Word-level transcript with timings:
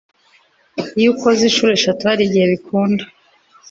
iyo 0.99 1.07
ukoze 1.13 1.41
Inshuro 1.45 1.71
eshatu 1.77 2.01
harigihe 2.09 2.45
bikunda 2.53 3.03